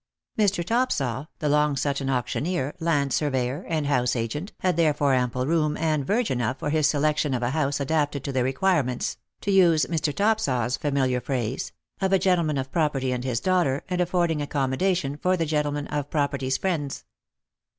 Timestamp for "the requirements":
8.31-9.17